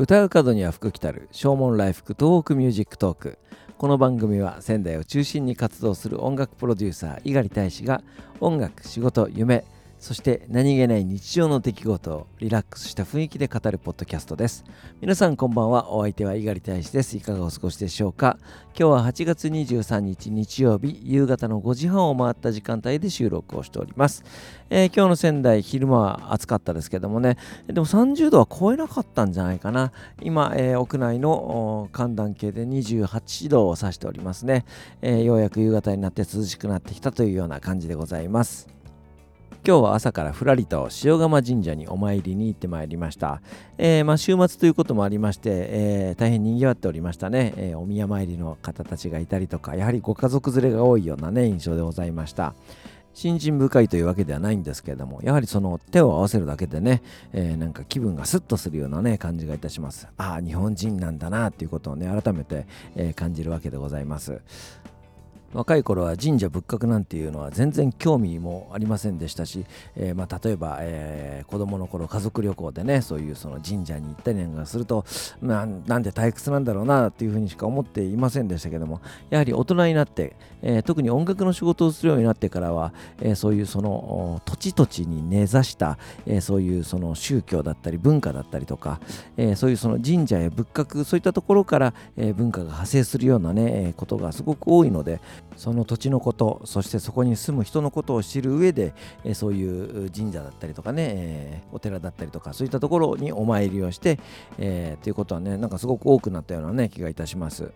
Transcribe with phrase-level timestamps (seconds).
[0.00, 3.38] 歌う門には福来たる唱門来福東北ミュージックトーク。
[3.78, 8.00] この番組は仙台を中心に活動する音楽プロデューサー猪狩大使が
[8.38, 9.64] 音楽仕事夢
[9.98, 14.64] そして何気ない日常の出来事をリラックスした雰囲気で語るポッドキャストです。
[15.00, 15.92] 皆さんこんばんは。
[15.92, 17.16] お相手は猪狩大使です。
[17.16, 18.38] いかがお過ごしでしょうか？
[18.78, 24.22] 今日は8月23日日曜日夕方の5時半を回った時間帯で収録をしております。
[24.70, 27.36] えー、今日の仙台昼間は暑かったですけどもね、
[27.66, 29.90] でも30度は超えなかったんじゃないかな。
[30.22, 34.64] 今、えー、屋内の寒暖計で28度を指しておりますね、
[35.02, 38.77] えー、ようやく夕方になって涼しくなってきたというような感じでございます。
[39.66, 43.42] 今日は朝からふらりと塩釜神社にお参りに行ってまいりました。
[43.76, 52.54] えー、まあ、週末ということもありまして、えー、大変賑わっておりましたね、えー、お宮参りの方たちがいたりとか、やはりご家族連れが多いようなね、印象でございました。
[53.14, 60.08] 信心深いというわけではないんですけれども、やはりその手を合わせるだけでね、えー、なんか気分がスッとするようなね、感じがいたします。
[60.16, 64.40] ああ、日本人なんだなっていうことをね、改めて、えー、感じるわけでございます。
[65.54, 69.64] 若い頃は神社仏閣なんていうのは全然興味もありませんでしたし、
[69.96, 75.06] えー、まあ、例えば、えー、子供の頃家族旅行でねそういうその神社に行ったりなんかすると
[75.40, 89.00] ななんで退屈なんだろうなっていうふうにしか思っていませんでしたけどもやはり大人になって、えー、特に音楽の仕事をするようになってからは、えそういうその土地土地に根ざした、えそういうその宗教だったり文化だったりとか、
[89.36, 95.20] えそういうその神社や仏閣そういったところから、え文化が派生するようなねえことがすごく多いので
[95.56, 98.94] その土地のことそしてそこに住む人のことを知る上で、
[99.34, 104.18] そういう神社だったりとかね、お寺だったりとかそういったところにお参りをして、
[104.58, 107.72] えー、ということはねなんかすごく多くなったようなね気がいたします。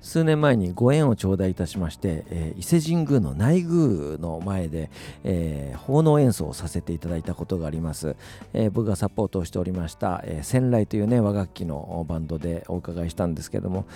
[0.00, 4.90] 数年前にご縁を頂戴いたしまして、えー、伊勢神宮の内宮の前で、
[5.24, 8.14] えー、奉納演奏をさせていただいたことがあります、
[8.52, 13.86] えー、僕がサポートをしておりました、えー、仙来というね和楽器のバンドでお伺いしたんですけども、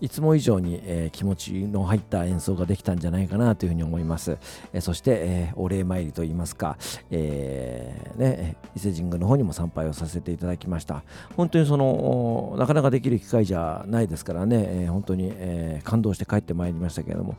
[0.00, 4.38] いつも以上に、えー、気持ちの入った演奏ができたんじゃないかなというふうに思います。
[4.72, 6.78] えー、そして、えー、お礼参りといいますか、
[7.10, 11.02] えね、伊勢神宮の方にも参拝をさせていただきました。
[11.36, 17.36] 本当にその、なかなかできる機会じゃないですからね、え本当に、え感動して帰ってまいりましたけれども、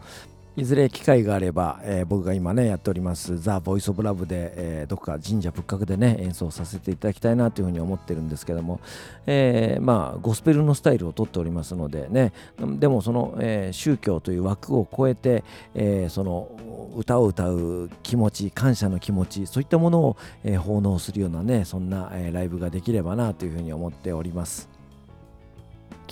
[0.58, 8.82] いずれ機会があれば、えー、僕が今ねやっておりますザ・ボイス・オブ・ラブで、えー、どこか神社仏閣でね演奏させていただきたいなというふうに思ってるんですけども、
[9.28, 16.50] えー、まあゴスペルのスタイルをとっておりますのでねでもその、えー、宗教という枠を超えて、えー、その
[16.98, 24.81] 歌を歌う気持ち感謝の気持ちそういったものを、えー、奉納するようなねそんな、えー、ライブができればなというふうに思っております。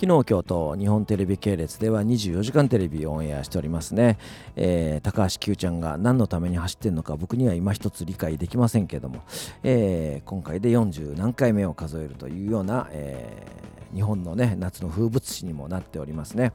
[0.00, 4.16] 昨日今日と日本テレビ系列では24時間テレビをオンエアしておりますね、
[4.56, 9.22] えー、高橋 Q ちゃんが何のために走ってるのか僕には今一つ理解できませんけども、
[9.62, 16.54] えー、今回で40何回目を数えるというような、えー、日本のね夏の風物詩にもなっておりますね。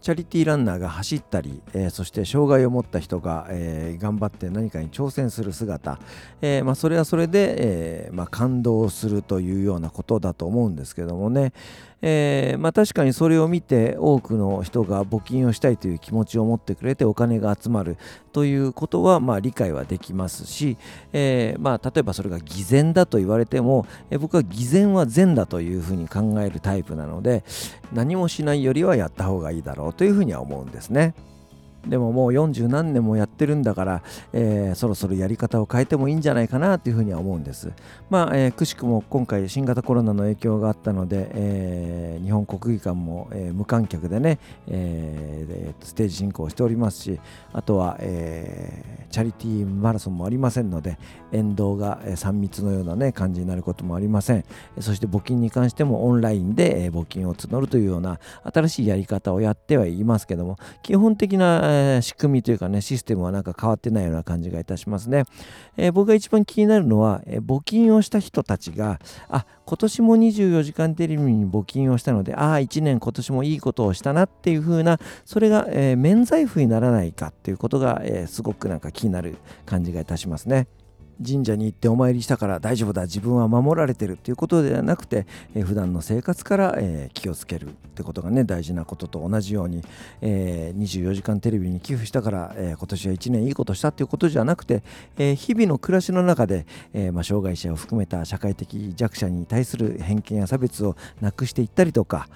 [0.00, 5.98] チャリティーランナーが走ったり、えー、そして障害を持った人が、えー、頑張って何かに挑戦する姿、
[6.40, 11.52] えー、まあ、それはそれで、えまあ、感動するというようなことだと思うんですけどもね、
[12.02, 17.98] え、まあ、確かにそれを見て多くの人が募金をしたいという気持ちを持ってくれてお金が集まる
[18.32, 20.78] ということはま理解はできますし、
[21.12, 27.44] え、ま、例えばそれが偽善だと言われても、え、僕は偽善は善だというふうに考えるタイプなので
[27.92, 31.14] 何もしないよりはやった方がいいだろうというふうには思うんですね。
[31.86, 34.02] でももう40何年もやってるんだから、
[34.32, 37.72] えー、そろそろやり方を変えてもいいんじゃないかなというふうには思うんです。
[38.10, 47.20] まあ、えー、くしくも今回新型コロナの影響があったので、えー、日本国技館も、え、無観客でね、え、ステージ進行しておりますし、
[47.52, 50.98] あとは、え、チャリティーマラソンもありませんので、
[51.32, 54.44] 沿道が3密のような、ね、感じになることもありません。
[54.80, 65.24] そして募金に関してもオンラインで、え募金を募るというような新しいやり方をやってはいますけども、基本的なえ仕組みというかね、システムはなんか変わってないような感じがいたしますね。
[65.76, 68.98] えー、僕が一番気になるのは、えー、募金をした人たちが、
[69.28, 79.36] あ、今年も24時間テレビに募金をしたので、ああ、1年今年もいいことをしたなっていう風な、それが、え、免罪符にならないかっていうことが、えすごくなんか気になる
[79.66, 80.66] 感じがいたしますね。
[81.24, 83.02] 神社に行ってお参りしたから大丈夫だ。
[83.02, 89.82] 自分は守られてるっていうことではなくて、えー、普段の生活から、えー、気をつけるってことがね大事なことと同じように、
[90.20, 94.82] えー、24時間テレビに寄付したから、えー、今年は1年いいことしたっていうことじゃなくて、
[95.18, 102.28] えー、日々の暮らしの中で、えーまあ、障害者を含めた社会的弱者に対する偏見や差別をなくしていったりとか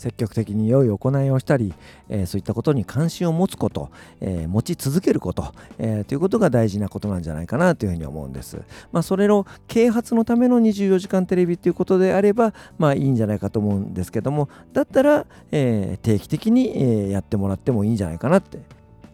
[0.00, 1.74] 積極的に良い行いをしたり、
[2.08, 3.90] えー、そういったことに関心を持つこと、
[4.22, 8.62] えー、持ち続けること、えー、ということが大事なことなんじゃないかなというふうに思うんです。
[8.92, 18.58] まあ、それの啓発のための24時間テレビということであれば、まあいいんじゃないかと思うんですけども、だったら、え定期的に、えやってもらってもいいんじゃないかなって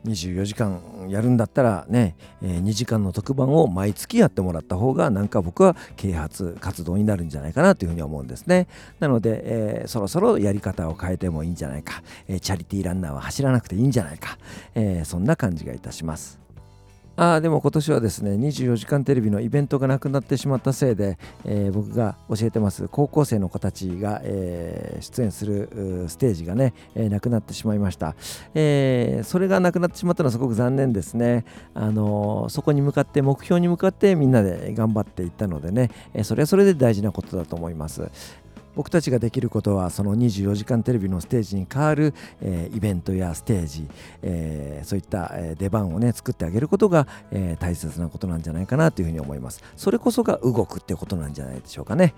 [0.08, 8.68] 24時間やるんだったらね、えー、2時間の特番を毎月やってもらった方がなんか僕は啓発活動になるんじゃないかなというふうに思うんですね。
[9.00, 14.38] なので、えー、そろそろやり方を変えてもいいんじゃないか、えー、チャリティーランナーは走らなくていいんじゃないか、
[14.74, 16.45] えそんな感じがいたします。
[17.16, 28.14] あでも今年はですね24時間テレビのイベントがなくなってしまったせいで、えー、僕が教えてます高校生の子たちが、えー、出演するステージがね、えー、なくなってしまいました、
[28.54, 38.10] え、それがなくなってしまったのはすごく残念ですね、あのそこに向かって目標に向かってみんなで頑張っていったのでね、えそれはそれで大事なことだと思います。
[38.76, 43.88] 僕たちができることはその24時間テレビのステージに代わる、えー、イベントやステージ、
[44.23, 52.14] えー、そういった、出番をね作ってあげることが、えー、大切なことなんじゃないかなというふうに思いますそれこそが動くってことなんじゃないでしょうかね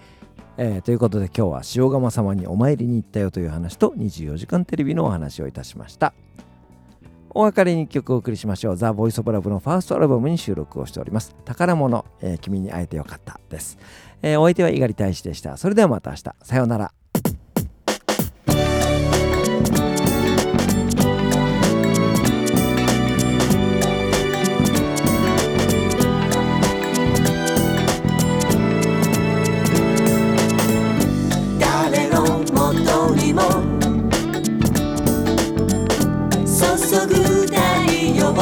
[0.61, 6.15] えー、ということで今日は塩釜様にお参りに行ったよという話と24時間テレビのお話をいたしました
[7.31, 8.77] お別れに1曲お送りしましょう。
[8.77, 11.37] ザ・ボイス・オブ・ラブのファーストアルバムに収録をしております。
[11.45, 13.79] 宝物、えー、君に会えてよかったです。
[14.23, 15.57] えー、お相手は猪狩大使でした。
[15.57, 16.23] それではまた明日。
[16.43, 16.93] さようなら。
[36.89, 37.15] 注ぐ
[37.47, 37.55] 太
[38.17, 38.33] 陽